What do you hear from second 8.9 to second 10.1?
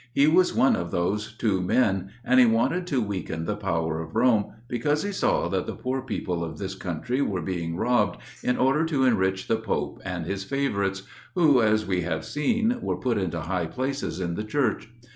enrich the Pope